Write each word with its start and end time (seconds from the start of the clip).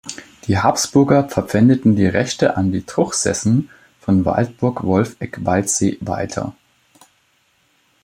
Die 0.47 0.57
Habsburger 0.57 1.29
verpfändeten 1.29 1.95
die 1.95 2.07
Rechte 2.07 2.57
an 2.57 2.71
die 2.71 2.81
Truchsessen 2.81 3.69
von 3.99 4.25
Waldburg-Wolfegg-Waldsee 4.25 5.99
weiter. 6.01 6.55